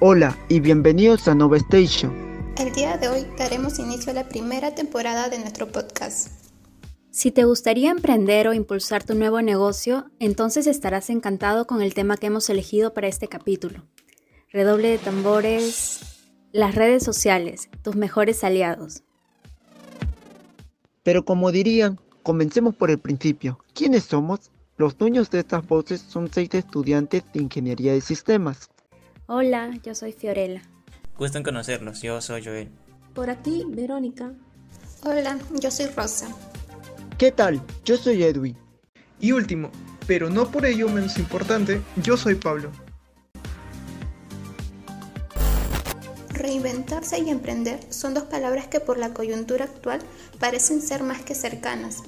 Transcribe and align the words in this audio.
Hola 0.00 0.36
y 0.48 0.60
bienvenidos 0.60 1.26
a 1.26 1.34
Nova 1.34 1.56
Station. 1.56 2.12
El 2.58 2.72
día 2.72 2.98
de 2.98 3.08
hoy 3.08 3.26
daremos 3.38 3.78
inicio 3.78 4.12
a 4.12 4.14
la 4.14 4.28
primera 4.28 4.74
temporada 4.74 5.30
de 5.30 5.38
nuestro 5.38 5.68
podcast. 5.68 6.28
Si 7.10 7.30
te 7.30 7.44
gustaría 7.44 7.90
emprender 7.90 8.46
o 8.48 8.52
impulsar 8.52 9.04
tu 9.04 9.14
nuevo 9.14 9.40
negocio, 9.40 10.10
entonces 10.18 10.66
estarás 10.66 11.08
encantado 11.08 11.66
con 11.66 11.80
el 11.80 11.94
tema 11.94 12.18
que 12.18 12.26
hemos 12.26 12.50
elegido 12.50 12.92
para 12.92 13.08
este 13.08 13.28
capítulo. 13.28 13.82
Redoble 14.52 14.88
de 14.88 14.98
tambores, 14.98 16.00
las 16.52 16.74
redes 16.74 17.02
sociales, 17.04 17.70
tus 17.82 17.96
mejores 17.96 18.44
aliados. 18.44 19.02
Pero 21.02 21.24
como 21.24 21.50
dirían, 21.52 21.98
comencemos 22.22 22.74
por 22.74 22.90
el 22.90 22.98
principio. 22.98 23.58
¿Quiénes 23.72 24.04
somos? 24.04 24.50
Los 24.80 24.96
dueños 24.96 25.28
de 25.28 25.40
estas 25.40 25.68
voces 25.68 26.00
son 26.00 26.30
seis 26.32 26.48
estudiantes 26.54 27.22
de 27.34 27.42
Ingeniería 27.42 27.92
de 27.92 28.00
Sistemas. 28.00 28.70
Hola, 29.26 29.78
yo 29.82 29.94
soy 29.94 30.12
Fiorella. 30.12 30.62
Gusto 31.18 31.36
en 31.36 31.44
conocerlos, 31.44 32.00
yo 32.00 32.18
soy 32.22 32.42
Joel. 32.42 32.70
Por 33.12 33.28
aquí, 33.28 33.66
Verónica. 33.68 34.32
Hola, 35.04 35.38
yo 35.60 35.70
soy 35.70 35.84
Rosa. 35.94 36.34
¿Qué 37.18 37.30
tal? 37.30 37.60
Yo 37.84 37.98
soy 37.98 38.22
Edwin. 38.22 38.56
Y 39.20 39.32
último, 39.32 39.70
pero 40.06 40.30
no 40.30 40.50
por 40.50 40.64
ello 40.64 40.88
menos 40.88 41.18
importante, 41.18 41.82
yo 42.02 42.16
soy 42.16 42.36
Pablo. 42.36 42.70
Reinventarse 46.30 47.18
y 47.18 47.28
emprender 47.28 47.80
son 47.90 48.14
dos 48.14 48.24
palabras 48.24 48.68
que 48.68 48.80
por 48.80 48.96
la 48.96 49.12
coyuntura 49.12 49.66
actual 49.66 50.00
parecen 50.38 50.80
ser 50.80 51.02
más 51.02 51.20
que 51.20 51.34
cercanas. 51.34 52.02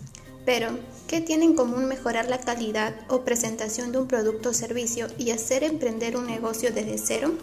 Pero, 0.45 0.79
¿qué 1.07 1.21
tiene 1.21 1.45
en 1.45 1.55
común 1.55 1.87
mejorar 1.87 2.29
la 2.29 2.41
calidad 2.41 2.95
o 3.09 3.23
presentación 3.25 3.93
de 3.93 3.99
un 3.99 4.09
producto 4.09 4.51
o 4.51 4.55
servicio 4.55 5.07
y 5.19 5.31
hacer 5.31 5.63
emprender 5.63 6.17
un 6.17 6.27
negocio 6.27 6.73
desde 6.73 6.99
cero? 6.99 7.35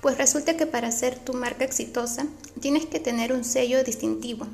Pues 0.00 0.18
resulta 0.18 0.56
que 0.56 0.66
para 0.66 0.90
ser 0.90 1.16
tu 1.16 1.34
marca 1.34 1.64
exitosa 1.64 2.26
tienes 2.60 2.86
que 2.86 2.98
tener 2.98 3.32
un 3.32 3.44
sello 3.44 3.84
distintivo. 3.84 4.46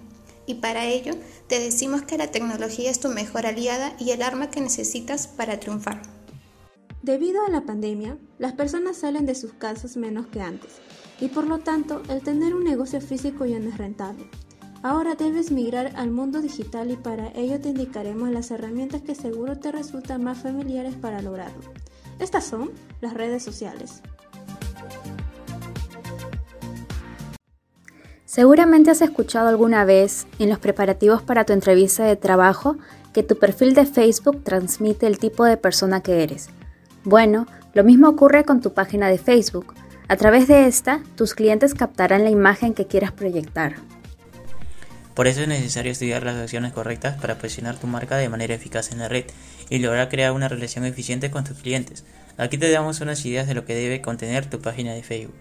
Y 0.44 0.56
para 0.56 0.86
ello 0.86 1.14
te 1.46 1.58
decimos 1.60 2.02
que 2.02 2.18
la 2.18 2.30
tecnología 2.30 2.90
es 2.90 3.00
tu 3.00 3.08
mejor 3.08 3.46
aliada 3.46 3.94
y 3.98 4.10
el 4.10 4.22
arma 4.22 4.50
que 4.50 4.60
necesitas 4.60 5.26
para 5.26 5.58
triunfar. 5.58 6.02
Debido 7.02 7.44
a 7.46 7.50
la 7.50 7.62
pandemia, 7.62 8.18
las 8.38 8.52
personas 8.52 8.98
salen 8.98 9.24
de 9.24 9.34
sus 9.34 9.54
casas 9.54 9.96
menos 9.96 10.26
que 10.26 10.40
antes 10.42 10.72
y 11.20 11.28
por 11.28 11.46
lo 11.46 11.58
tanto 11.58 12.02
el 12.08 12.22
tener 12.22 12.54
un 12.54 12.64
negocio 12.64 13.00
físico 13.00 13.46
ya 13.46 13.58
no 13.58 13.70
es 13.70 13.78
rentable. 13.78 14.28
Ahora 14.82 15.16
debes 15.16 15.50
migrar 15.50 15.92
al 15.96 16.10
mundo 16.10 16.40
digital 16.40 16.90
y 16.92 16.96
para 16.96 17.32
ello 17.34 17.60
te 17.60 17.70
indicaremos 17.70 18.30
las 18.30 18.52
herramientas 18.52 19.02
que 19.02 19.16
seguro 19.16 19.58
te 19.58 19.72
resultan 19.72 20.22
más 20.22 20.38
familiares 20.38 20.94
para 20.94 21.20
lograrlo. 21.20 21.72
Estas 22.20 22.44
son 22.44 22.70
las 23.00 23.14
redes 23.14 23.42
sociales. 23.42 24.02
Seguramente 28.24 28.92
has 28.92 29.02
escuchado 29.02 29.48
alguna 29.48 29.84
vez 29.84 30.28
en 30.38 30.48
los 30.48 30.60
preparativos 30.60 31.22
para 31.22 31.44
tu 31.44 31.52
entrevista 31.52 32.04
de 32.04 32.14
trabajo 32.14 32.76
que 33.12 33.24
tu 33.24 33.36
perfil 33.36 33.74
de 33.74 33.84
Facebook 33.84 34.44
transmite 34.44 35.08
el 35.08 35.18
tipo 35.18 35.44
de 35.44 35.56
persona 35.56 36.02
que 36.02 36.22
eres. 36.22 36.50
Bueno, 37.02 37.46
lo 37.74 37.82
mismo 37.82 38.08
ocurre 38.08 38.44
con 38.44 38.60
tu 38.60 38.74
página 38.74 39.08
de 39.08 39.18
Facebook. 39.18 39.74
A 40.06 40.16
través 40.16 40.46
de 40.46 40.68
esta, 40.68 41.02
tus 41.16 41.34
clientes 41.34 41.74
captarán 41.74 42.22
la 42.22 42.30
imagen 42.30 42.74
que 42.74 42.86
quieras 42.86 43.10
proyectar. 43.10 43.74
Por 45.18 45.26
eso 45.26 45.40
es 45.40 45.48
necesario 45.48 45.90
estudiar 45.90 46.22
las 46.22 46.36
acciones 46.36 46.72
correctas 46.72 47.20
para 47.20 47.38
posicionar 47.38 47.76
tu 47.76 47.88
marca 47.88 48.16
de 48.16 48.28
manera 48.28 48.54
eficaz 48.54 48.92
en 48.92 49.00
la 49.00 49.08
red 49.08 49.24
y 49.68 49.80
lograr 49.80 50.08
crear 50.10 50.30
una 50.30 50.46
relación 50.46 50.84
eficiente 50.84 51.28
con 51.28 51.42
tus 51.42 51.58
clientes. 51.58 52.04
Aquí 52.36 52.56
te 52.56 52.70
damos 52.70 53.00
unas 53.00 53.26
ideas 53.26 53.48
de 53.48 53.54
lo 53.54 53.64
que 53.64 53.74
debe 53.74 54.00
contener 54.00 54.48
tu 54.48 54.60
página 54.60 54.94
de 54.94 55.02
Facebook. 55.02 55.34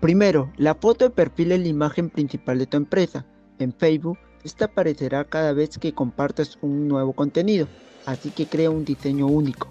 Primero, 0.00 0.52
la 0.58 0.74
foto 0.74 1.06
de 1.06 1.10
perfil 1.10 1.52
es 1.52 1.60
la 1.60 1.68
imagen 1.68 2.10
principal 2.10 2.58
de 2.58 2.66
tu 2.66 2.76
empresa. 2.76 3.24
En 3.58 3.72
Facebook, 3.72 4.18
esta 4.44 4.66
aparecerá 4.66 5.24
cada 5.24 5.54
vez 5.54 5.78
que 5.78 5.94
compartas 5.94 6.58
un 6.60 6.86
nuevo 6.88 7.14
contenido, 7.14 7.68
así 8.04 8.32
que 8.32 8.44
crea 8.44 8.68
un 8.68 8.84
diseño 8.84 9.28
único. 9.28 9.70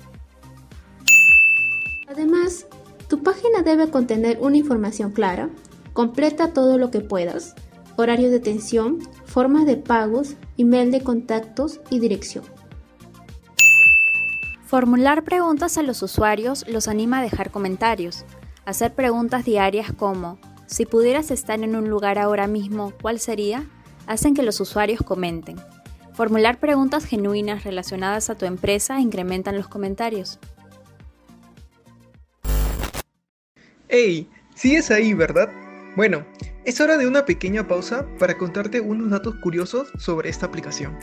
Además, 2.07 2.65
tu 3.07 3.21
página 3.21 3.61
debe 3.61 3.91
contener 3.91 4.39
una 4.41 4.57
información 4.57 5.11
clara, 5.11 5.51
completa 5.93 6.51
todo 6.51 6.79
lo 6.79 6.89
que 6.89 7.01
puedas, 7.01 7.53
horario 7.97 8.29
de 8.29 8.37
atención, 8.37 8.99
formas 9.25 9.65
de 9.65 9.77
pagos, 9.77 10.35
email 10.57 10.91
de 10.91 11.01
contactos 11.01 11.79
y 11.89 11.99
dirección. 11.99 12.43
Formular 14.65 15.23
preguntas 15.23 15.77
a 15.77 15.83
los 15.83 16.01
usuarios 16.01 16.65
los 16.67 16.87
anima 16.87 17.19
a 17.19 17.23
dejar 17.23 17.51
comentarios. 17.51 18.25
Hacer 18.65 18.93
preguntas 18.93 19.45
diarias 19.45 19.93
como, 19.93 20.39
si 20.65 20.85
pudieras 20.85 21.31
estar 21.31 21.61
en 21.61 21.75
un 21.75 21.89
lugar 21.89 22.17
ahora 22.17 22.47
mismo, 22.47 22.91
¿cuál 23.01 23.19
sería? 23.19 23.65
hacen 24.07 24.33
que 24.33 24.43
los 24.43 24.59
usuarios 24.59 25.01
comenten. 25.01 25.57
Formular 26.13 26.59
preguntas 26.59 27.05
genuinas 27.05 27.63
relacionadas 27.63 28.29
a 28.29 28.35
tu 28.35 28.45
empresa 28.45 28.99
incrementan 28.99 29.57
los 29.57 29.67
comentarios. 29.67 30.39
¡Hey! 33.89 34.29
¿Sigues 34.55 34.89
ahí, 34.91 35.13
verdad? 35.13 35.51
Bueno, 35.95 36.25
es 36.65 36.81
hora 36.81 36.97
de 36.97 37.07
una 37.07 37.25
pequeña 37.25 37.67
pausa 37.67 38.07
para 38.17 38.37
contarte 38.37 38.81
unos 38.81 39.11
datos 39.11 39.35
curiosos 39.35 39.89
sobre 39.99 40.29
esta 40.29 40.47
aplicación. 40.47 40.97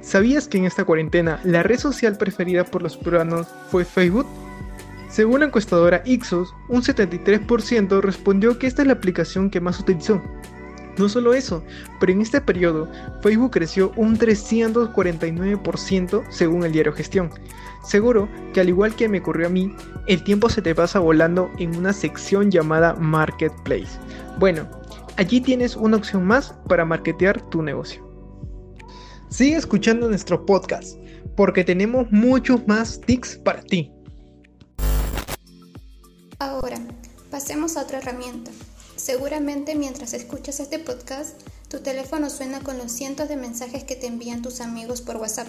¿Sabías 0.00 0.46
que 0.46 0.58
en 0.58 0.66
esta 0.66 0.84
cuarentena 0.84 1.40
la 1.42 1.64
red 1.64 1.78
social 1.78 2.16
preferida 2.16 2.64
por 2.64 2.82
los 2.82 2.96
peruanos 2.96 3.48
fue 3.70 3.84
Facebook? 3.84 4.26
Según 5.10 5.40
la 5.40 5.46
encuestadora 5.46 6.02
Ixos, 6.04 6.54
un 6.68 6.82
73% 6.82 8.00
respondió 8.00 8.56
que 8.58 8.68
esta 8.68 8.82
es 8.82 8.86
la 8.86 8.94
aplicación 8.94 9.50
que 9.50 9.60
más 9.60 9.80
utilizó. 9.80 10.22
No 10.96 11.08
solo 11.08 11.34
eso, 11.34 11.64
pero 11.98 12.12
en 12.12 12.20
este 12.20 12.40
periodo 12.40 12.88
Facebook 13.22 13.50
creció 13.52 13.92
un 13.96 14.16
349% 14.16 16.24
según 16.30 16.64
el 16.64 16.70
diario 16.72 16.92
Gestión. 16.92 17.30
Seguro 17.84 18.28
que 18.52 18.60
al 18.60 18.68
igual 18.68 18.94
que 18.94 19.08
me 19.08 19.18
ocurrió 19.18 19.48
a 19.48 19.50
mí, 19.50 19.74
el 20.08 20.24
tiempo 20.24 20.48
se 20.48 20.62
te 20.62 20.74
pasa 20.74 20.98
volando 20.98 21.50
en 21.58 21.76
una 21.76 21.92
sección 21.92 22.50
llamada 22.50 22.94
Marketplace. 22.94 23.98
Bueno, 24.38 24.66
allí 25.18 25.38
tienes 25.42 25.76
una 25.76 25.98
opción 25.98 26.24
más 26.24 26.54
para 26.66 26.86
marketear 26.86 27.42
tu 27.50 27.62
negocio. 27.62 28.02
Sigue 29.28 29.56
escuchando 29.56 30.08
nuestro 30.08 30.46
podcast, 30.46 30.96
porque 31.36 31.62
tenemos 31.62 32.10
muchos 32.10 32.66
más 32.66 33.02
tips 33.02 33.36
para 33.36 33.62
ti. 33.62 33.92
Ahora, 36.38 36.78
pasemos 37.30 37.76
a 37.76 37.82
otra 37.82 37.98
herramienta. 37.98 38.50
Seguramente 38.96 39.74
mientras 39.74 40.14
escuchas 40.14 40.58
este 40.58 40.78
podcast, 40.78 41.38
tu 41.68 41.80
teléfono 41.80 42.30
suena 42.30 42.60
con 42.60 42.78
los 42.78 42.90
cientos 42.90 43.28
de 43.28 43.36
mensajes 43.36 43.84
que 43.84 43.94
te 43.94 44.06
envían 44.06 44.40
tus 44.40 44.62
amigos 44.62 45.02
por 45.02 45.16
WhatsApp. 45.18 45.48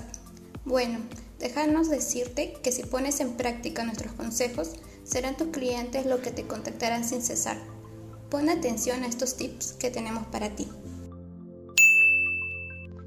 Bueno, 0.66 1.00
déjanos 1.39 1.89
decirte 1.89 2.53
que 2.61 2.72
si 2.72 2.83
pones 2.83 3.19
en 3.19 3.33
práctica 3.38 3.83
nuestros 3.83 4.13
consejos, 4.13 4.73
serán 5.03 5.38
tus 5.38 5.47
clientes 5.47 6.05
los 6.05 6.19
que 6.19 6.31
te 6.31 6.45
contactarán 6.45 7.03
sin 7.03 7.22
cesar. 7.22 7.57
Pon 8.29 8.50
atención 8.50 9.03
a 9.03 9.07
estos 9.07 9.35
tips 9.35 9.73
que 9.73 9.89
tenemos 9.89 10.28
para 10.28 10.55
ti. 10.55 10.67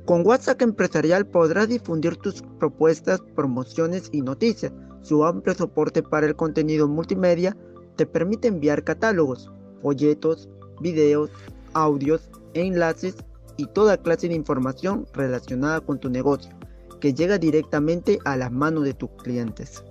Con 0.05 0.27
WhatsApp 0.27 0.61
Empresarial 0.63 1.27
podrás 1.27 1.69
difundir 1.69 2.17
tus 2.17 2.43
propuestas, 2.59 3.21
promociones 3.37 4.09
y 4.11 4.21
noticias. 4.21 4.73
Su 5.03 5.25
amplio 5.25 5.55
soporte 5.55 6.03
para 6.03 6.27
el 6.27 6.35
contenido 6.35 6.89
multimedia 6.89 7.57
te 7.97 8.07
permite 8.07 8.49
enviar 8.49 8.83
catálogos, 8.83 9.51
folletos, 9.81 10.49
videos, 10.81 11.31
audios, 11.75 12.29
enlaces 12.55 13.15
y 13.57 13.67
toda 13.67 13.97
clase 13.97 14.29
de 14.29 14.35
información 14.35 15.07
relacionada 15.13 15.81
con 15.81 16.01
tu 16.01 16.11
negocio, 16.11 16.51
que 17.03 17.15
llega 17.15 17.37
directamente 17.37 18.21
a 18.25 18.37
las 18.37 18.53
manos 18.53 18.85
de 18.85 18.95
tus 18.95 19.11
clientes. 19.11 19.83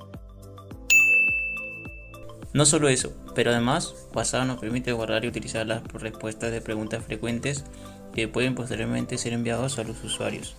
No 2.53 2.65
solo 2.65 2.87
eso, 2.87 3.11
pero 3.35 3.51
además 3.51 3.93
WhatsApp 4.15 4.47
nos 4.47 4.61
permite 4.61 4.93
guardar 4.93 5.25
y 5.25 5.27
utilizar 5.27 5.67
las 5.67 5.83
respuestas 5.91 6.53
de 6.53 6.61
preguntas 6.61 7.03
frecuentes 7.03 7.65
que 8.13 8.29
pueden 8.29 8.55
posteriormente 8.55 9.17
ser 9.17 9.33
enviados 9.33 9.77
a 9.77 9.83
los 9.83 10.01
usuarios. 10.05 10.55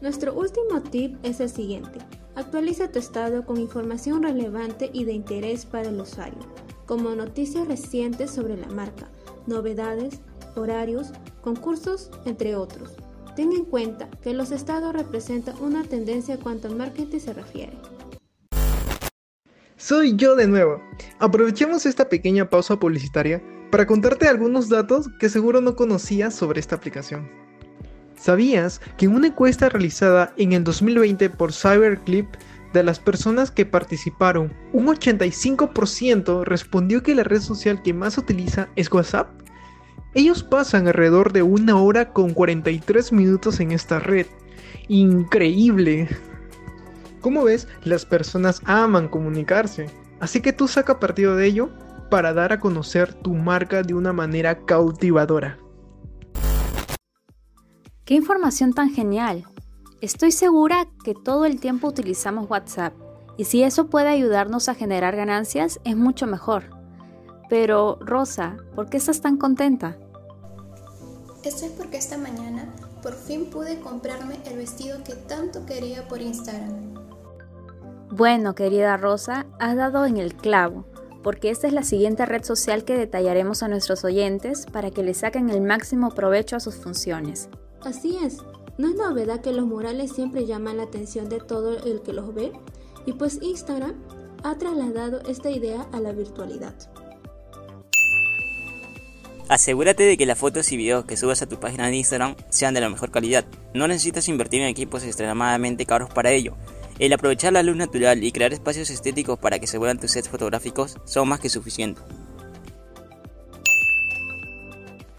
Nuestro 0.00 0.32
último 0.32 0.80
tip 0.80 1.18
es 1.22 1.40
el 1.40 1.50
siguiente. 1.50 1.98
Actualiza 2.34 2.90
tu 2.90 3.00
estado 3.00 3.44
con 3.44 3.58
información 3.58 4.22
relevante 4.22 4.88
y 4.90 5.04
de 5.04 5.12
interés 5.12 5.66
para 5.66 5.90
el 5.90 6.00
usuario, 6.00 6.40
como 6.86 7.14
noticias 7.14 7.68
recientes 7.68 8.30
sobre 8.30 8.56
la 8.56 8.68
marca, 8.68 9.06
novedades, 9.46 10.20
horarios, 10.56 11.08
concursos, 11.42 12.10
entre 12.24 12.56
otros. 12.56 13.03
Ten 13.36 13.52
en 13.52 13.64
cuenta 13.64 14.08
que 14.22 14.32
los 14.32 14.52
estados 14.52 14.92
representan 14.92 15.56
una 15.60 15.82
tendencia 15.82 16.38
cuanto 16.38 16.68
al 16.68 16.76
marketing 16.76 17.18
se 17.18 17.32
refiere. 17.32 17.72
Soy 19.76 20.14
yo 20.16 20.36
de 20.36 20.46
nuevo. 20.46 20.80
Aprovechemos 21.18 21.84
esta 21.84 22.08
pequeña 22.08 22.48
pausa 22.48 22.78
publicitaria 22.78 23.42
para 23.72 23.86
contarte 23.86 24.28
algunos 24.28 24.68
datos 24.68 25.08
que 25.18 25.28
seguro 25.28 25.60
no 25.60 25.74
conocías 25.74 26.34
sobre 26.34 26.60
esta 26.60 26.76
aplicación. 26.76 27.28
¿Sabías 28.16 28.80
que 28.96 29.06
en 29.06 29.14
una 29.14 29.26
encuesta 29.26 29.68
realizada 29.68 30.32
en 30.36 30.52
el 30.52 30.62
2020 30.62 31.28
por 31.30 31.52
Cyberclip, 31.52 32.28
de 32.72 32.82
las 32.84 32.98
personas 32.98 33.50
que 33.50 33.66
participaron, 33.66 34.52
un 34.72 34.86
85% 34.86 36.44
respondió 36.44 37.02
que 37.02 37.14
la 37.14 37.24
red 37.24 37.40
social 37.40 37.82
que 37.82 37.92
más 37.92 38.16
utiliza 38.16 38.68
es 38.76 38.90
WhatsApp? 38.92 39.28
Ellos 40.14 40.44
pasan 40.44 40.86
alrededor 40.86 41.32
de 41.32 41.42
una 41.42 41.76
hora 41.76 42.12
con 42.12 42.34
43 42.34 43.12
minutos 43.12 43.58
en 43.58 43.72
esta 43.72 43.98
red. 43.98 44.26
Increíble. 44.86 46.08
Como 47.20 47.42
ves, 47.42 47.66
las 47.82 48.06
personas 48.06 48.62
aman 48.64 49.08
comunicarse, 49.08 49.86
así 50.20 50.40
que 50.40 50.52
tú 50.52 50.68
saca 50.68 51.00
partido 51.00 51.34
de 51.34 51.46
ello 51.46 51.70
para 52.10 52.32
dar 52.32 52.52
a 52.52 52.60
conocer 52.60 53.12
tu 53.12 53.34
marca 53.34 53.82
de 53.82 53.94
una 53.94 54.12
manera 54.12 54.64
cautivadora. 54.64 55.58
¡Qué 58.04 58.14
información 58.14 58.72
tan 58.72 58.90
genial! 58.90 59.44
Estoy 60.00 60.30
segura 60.30 60.86
que 61.02 61.14
todo 61.14 61.44
el 61.44 61.58
tiempo 61.58 61.88
utilizamos 61.88 62.48
WhatsApp 62.48 62.92
y 63.36 63.44
si 63.44 63.64
eso 63.64 63.88
puede 63.88 64.10
ayudarnos 64.10 64.68
a 64.68 64.74
generar 64.74 65.16
ganancias 65.16 65.80
es 65.84 65.96
mucho 65.96 66.26
mejor. 66.28 66.64
Pero, 67.48 67.98
Rosa, 68.00 68.58
¿por 68.76 68.90
qué 68.90 68.98
estás 68.98 69.20
tan 69.20 69.38
contenta? 69.38 69.96
Estoy 71.44 71.68
porque 71.76 71.98
esta 71.98 72.16
mañana 72.16 72.74
por 73.02 73.12
fin 73.12 73.50
pude 73.50 73.78
comprarme 73.78 74.38
el 74.46 74.56
vestido 74.56 75.04
que 75.04 75.14
tanto 75.14 75.66
quería 75.66 76.08
por 76.08 76.22
Instagram. 76.22 76.94
Bueno, 78.10 78.54
querida 78.54 78.96
Rosa, 78.96 79.44
has 79.58 79.76
dado 79.76 80.06
en 80.06 80.16
el 80.16 80.34
clavo, 80.34 80.86
porque 81.22 81.50
esta 81.50 81.66
es 81.66 81.74
la 81.74 81.82
siguiente 81.82 82.24
red 82.24 82.44
social 82.44 82.84
que 82.84 82.96
detallaremos 82.96 83.62
a 83.62 83.68
nuestros 83.68 84.04
oyentes 84.04 84.64
para 84.72 84.90
que 84.90 85.02
le 85.02 85.12
saquen 85.12 85.50
el 85.50 85.60
máximo 85.60 86.12
provecho 86.12 86.56
a 86.56 86.60
sus 86.60 86.76
funciones. 86.76 87.50
Así 87.82 88.16
es, 88.24 88.38
no 88.78 88.88
es 88.88 88.94
novedad 88.94 89.40
que 89.40 89.52
los 89.52 89.66
murales 89.66 90.12
siempre 90.12 90.46
llaman 90.46 90.78
la 90.78 90.84
atención 90.84 91.28
de 91.28 91.40
todo 91.40 91.76
el 91.84 92.00
que 92.00 92.14
los 92.14 92.32
ve, 92.34 92.52
y 93.04 93.12
pues 93.12 93.42
Instagram 93.42 93.94
ha 94.44 94.56
trasladado 94.56 95.20
esta 95.28 95.50
idea 95.50 95.86
a 95.92 96.00
la 96.00 96.12
virtualidad. 96.12 96.74
Asegúrate 99.48 100.04
de 100.04 100.16
que 100.16 100.26
las 100.26 100.38
fotos 100.38 100.72
y 100.72 100.76
videos 100.76 101.04
que 101.04 101.16
subas 101.16 101.42
a 101.42 101.46
tu 101.46 101.60
página 101.60 101.88
de 101.88 101.96
Instagram 101.96 102.34
sean 102.48 102.74
de 102.74 102.80
la 102.80 102.88
mejor 102.88 103.10
calidad. 103.10 103.44
No 103.74 103.86
necesitas 103.86 104.28
invertir 104.28 104.62
en 104.62 104.68
equipos 104.68 105.04
extremadamente 105.04 105.86
caros 105.86 106.10
para 106.10 106.30
ello. 106.30 106.56
El 106.98 107.12
aprovechar 107.12 107.52
la 107.52 107.62
luz 107.62 107.76
natural 107.76 108.22
y 108.22 108.32
crear 108.32 108.52
espacios 108.52 108.88
estéticos 108.90 109.38
para 109.38 109.58
que 109.58 109.66
se 109.66 109.78
vuelan 109.78 109.98
tus 109.98 110.12
sets 110.12 110.28
fotográficos 110.28 110.96
son 111.04 111.28
más 111.28 111.40
que 111.40 111.50
suficientes. 111.50 112.04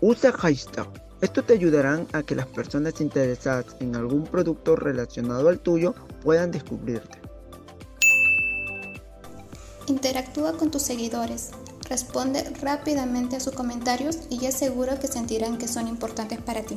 Usa 0.02 0.32
hashtag 0.32 0.88
esto 1.22 1.44
te 1.44 1.54
ayudará 1.54 2.06
a 2.12 2.24
que 2.24 2.36
las 2.36 2.46
personas 2.46 3.00
interesadas 3.00 3.66
en 3.80 3.96
algún 3.96 4.26
producto 4.26 4.76
relacionado 4.76 5.50
al 5.50 5.60
tuyo 5.60 5.96
puedan 6.22 6.52
descubrirte. 6.52 7.18
Interactúa 9.88 10.54
con 10.54 10.72
tus 10.72 10.82
seguidores, 10.82 11.52
responde 11.90 12.44
rápidamente 12.62 13.36
a 13.36 13.40
sus 13.40 13.54
comentarios 13.54 14.20
y 14.30 14.38
ya 14.38 14.52
seguro 14.52 15.00
que 15.00 15.08
sentirán 15.08 15.58
que 15.58 15.68
son 15.68 15.88
importantes 15.88 16.40
para 16.42 16.64
ti. 16.64 16.76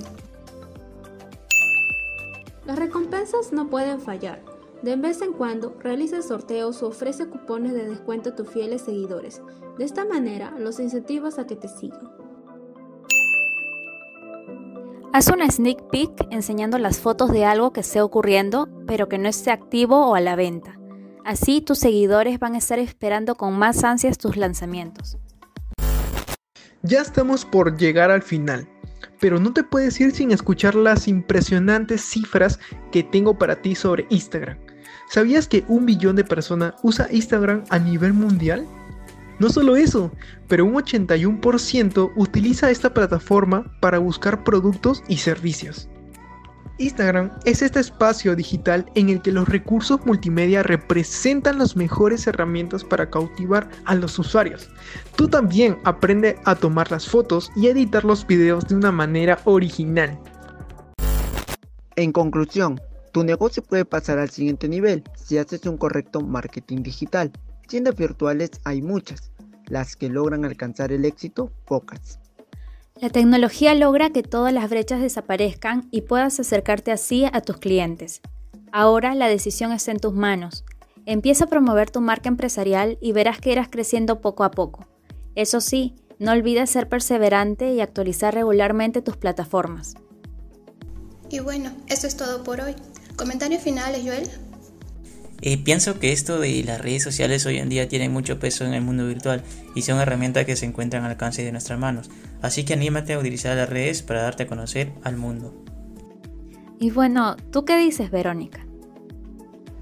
Las 2.67 2.79
recompensas 2.79 3.53
no 3.53 3.71
pueden 3.71 4.01
fallar. 4.01 4.43
De 4.83 4.95
vez 4.97 5.23
en 5.23 5.33
cuando 5.33 5.75
realiza 5.81 6.23
sorteos 6.23 6.83
o 6.83 6.89
ofrece 6.89 7.27
cupones 7.27 7.73
de 7.73 7.89
descuento 7.89 8.31
a 8.31 8.35
tus 8.37 8.49
fieles 8.49 8.83
seguidores. 8.83 9.43
De 9.79 9.85
esta 9.85 10.05
manera 10.05 10.55
los 10.59 10.79
incentivas 10.79 11.39
a 11.39 11.47
que 11.47 11.57
te 11.57 11.69
sigan. 11.69 12.13
Haz 15.13 15.29
una 15.29 15.51
sneak 15.51 15.89
peek 15.91 16.29
enseñando 16.31 16.79
las 16.79 16.99
fotos 16.99 17.33
de 17.33 17.45
algo 17.45 17.73
que 17.73 17.81
esté 17.81 18.03
ocurriendo, 18.03 18.69
pero 18.87 19.09
que 19.09 19.19
no 19.19 19.29
esté 19.29 19.51
activo 19.51 20.07
o 20.07 20.15
a 20.15 20.21
la 20.21 20.37
venta. 20.37 20.78
Así 21.29 21.61
tus 21.61 21.79
seguidores 21.79 22.39
van 22.39 22.55
a 22.55 22.57
estar 22.57 22.79
esperando 22.79 23.35
con 23.35 23.53
más 23.53 23.85
ansias 23.85 24.17
tus 24.17 24.39
lanzamientos. 24.39 25.19
Ya 26.81 27.03
estamos 27.03 27.45
por 27.45 27.77
llegar 27.77 28.11
al 28.11 28.23
final, 28.23 28.67
pero 29.21 29.39
no 29.39 29.53
te 29.53 29.63
puedes 29.63 30.01
ir 30.01 30.13
sin 30.13 30.31
escuchar 30.31 30.75
las 30.75 31.07
impresionantes 31.07 32.01
cifras 32.01 32.59
que 32.91 33.03
tengo 33.03 33.37
para 33.37 33.61
ti 33.61 33.75
sobre 33.75 34.07
Instagram. 34.09 34.57
¿Sabías 35.11 35.47
que 35.47 35.67
un 35.69 35.85
billón 35.85 36.17
de 36.17 36.25
personas 36.25 36.77
usa 36.83 37.09
Instagram 37.11 37.63
a 37.69 37.79
nivel 37.79 38.15
mundial? 38.15 38.67
No 39.39 39.51
solo 39.51 39.77
eso, 39.77 40.11
pero 40.47 40.65
un 40.65 40.77
81% 40.77 42.11
utiliza 42.17 42.71
esta 42.71 42.95
plataforma 42.95 43.71
para 43.81 43.99
buscar 43.99 44.45
productos 44.45 45.03
y 45.09 45.19
servicios. 45.19 45.91
Instagram 46.79 47.33
es 47.45 47.61
este 47.61 47.81
espacio 47.81 48.37
digital 48.37 48.87
en 48.95 49.09
el 49.09 49.21
que 49.21 49.33
los 49.33 49.49
recursos 49.49 50.05
multimedia 50.07 50.63
representan 50.63 51.59
las 51.59 51.77
mejores 51.77 52.27
herramientas 52.29 52.85
para 52.85 53.11
cautivar 53.11 53.69
a 53.85 53.97
los 53.97 54.17
usuarios. 54.19 54.71
Tú 55.17 55.29
también 55.29 55.79
aprende 55.85 56.39
a 56.45 56.55
tomar 56.55 56.91
las 56.93 57.09
fotos 57.09 57.51
y 57.57 57.67
editar 57.67 58.05
los 58.05 58.25
videos 58.25 58.69
de 58.69 58.77
una 58.77 58.93
manera 58.93 59.41
original. 59.45 60.19
En 61.97 62.13
conclusión, 62.13 62.81
tu 63.13 63.25
negocio 63.25 63.61
puede 63.61 63.85
pasar 63.85 64.21
al 64.21 64.31
siguiente 64.31 64.69
nivel 64.69 65.03
si 65.17 65.37
haces 65.37 65.67
un 65.67 65.79
correcto 65.79 66.21
marketing 66.21 66.85
digital. 66.85 67.33
Tiendas 67.67 67.97
virtuales 67.97 68.53
hay 68.63 68.83
muchas, 68.83 69.33
las 69.67 69.97
que 69.97 70.09
logran 70.09 70.45
alcanzar 70.45 70.93
el 70.93 71.05
éxito, 71.05 71.51
pocas. 71.67 72.21
La 73.01 73.11
tecnología 73.11 73.75
logra 73.75 74.11
que 74.11 74.25
todas 74.25 74.53
las 74.53 74.69
brechas 74.69 75.01
desaparezcan 75.01 75.87
y 75.93 76.01
puedas 76.01 76.41
acercarte 76.41 76.91
así 76.91 77.27
a 77.27 77.41
tus 77.41 77.59
clientes. 77.59 78.21
Ahora 78.73 79.15
la 79.15 79.29
decisión 79.29 79.71
está 79.71 79.93
en 79.93 80.01
tus 80.01 80.15
manos. 80.15 80.65
Empieza 81.07 81.45
a 81.45 81.49
promover 81.49 81.91
tu 81.91 82.01
marca 82.01 82.29
empresarial 82.29 82.99
y 83.01 83.13
verás 83.13 83.39
que 83.39 83.53
irás 83.53 83.69
creciendo 83.71 84.21
poco 84.21 84.43
a 84.43 84.51
poco. 84.51 84.85
Eso 85.37 85.61
sí, 85.61 85.95
no 86.19 86.33
olvides 86.33 86.71
ser 86.71 86.89
perseverante 86.89 87.73
y 87.73 87.81
actualizar 87.81 88.35
regularmente 88.35 89.01
tus 89.01 89.17
plataformas. 89.17 89.95
Y 91.31 91.39
bueno, 91.39 91.71
eso 91.87 92.09
es 92.09 92.17
todo 92.17 92.43
por 92.43 92.61
hoy. 92.61 92.75
¿Comentarios 93.17 93.63
finales, 93.63 94.03
Joel? 94.03 94.29
Eh, 95.41 95.57
pienso 95.57 96.01
que 96.01 96.13
esto 96.13 96.41
de 96.41 96.65
las 96.65 96.81
redes 96.81 97.05
sociales 97.05 97.47
hoy 97.47 97.59
en 97.59 97.69
día 97.69 97.89
tienen 97.89 98.13
mucho 98.13 98.41
peso 98.41 98.65
en 98.65 98.75
el 98.75 98.83
mundo 98.83 99.07
virtual 99.07 99.43
y 99.75 99.83
son 99.83 100.01
herramientas 100.01 100.45
que 100.45 100.57
se 100.57 100.67
encuentran 100.67 101.05
al 101.05 101.13
alcance 101.13 101.45
de 101.45 101.53
nuestras 101.53 101.79
manos. 101.79 102.11
Así 102.43 102.65
que 102.65 102.75
anímate 102.75 103.13
a 103.13 103.19
utilizar 103.19 103.57
las 103.57 103.69
redes 103.69 104.03
para 104.03 104.23
darte 104.23 104.45
a 104.45 104.47
conocer 104.49 104.93
al 105.05 105.17
mundo. 105.17 105.55
Y 106.81 106.91
bueno, 106.91 107.37
¿tú 107.51 107.65
qué 107.65 107.79
dices, 107.79 108.11
Verónica? 108.11 108.65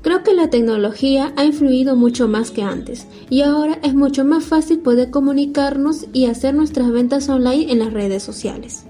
Creo 0.02 0.22
que 0.22 0.34
la 0.34 0.50
tecnología 0.50 1.32
ha 1.36 1.44
influido 1.44 1.96
mucho 1.96 2.28
más 2.28 2.50
que 2.50 2.62
antes 2.62 3.08
y 3.28 3.42
ahora 3.42 3.78
es 3.82 3.94
mucho 3.94 4.24
más 4.24 4.44
fácil 4.44 4.78
poder 4.78 5.10
comunicarnos 5.10 6.06
y 6.12 6.26
hacer 6.26 6.54
nuestras 6.54 6.92
ventas 6.92 7.28
online 7.28 7.72
en 7.72 7.80
las 7.80 7.92
redes 7.92 8.22
sociales. 8.22 8.84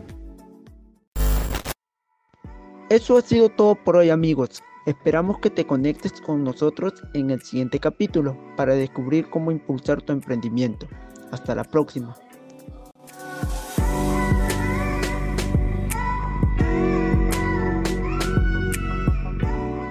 Eso 2.90 3.16
ha 3.16 3.22
sido 3.22 3.48
todo 3.48 3.76
por 3.82 3.96
hoy 3.96 4.10
amigos. 4.10 4.62
Esperamos 4.86 5.40
que 5.40 5.50
te 5.50 5.66
conectes 5.66 6.20
con 6.20 6.44
nosotros 6.44 6.94
en 7.12 7.30
el 7.30 7.42
siguiente 7.42 7.80
capítulo 7.80 8.38
para 8.56 8.76
descubrir 8.76 9.28
cómo 9.28 9.50
impulsar 9.50 10.00
tu 10.00 10.12
emprendimiento. 10.12 10.86
Hasta 11.32 11.56
la 11.56 11.64
próxima. 11.64 12.16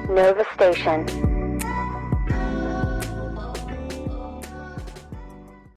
Nova 0.07 0.43
Station 0.53 1.24